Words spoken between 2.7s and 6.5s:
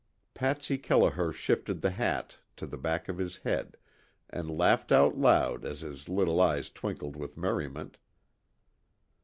back of his head and laughed out loud as his little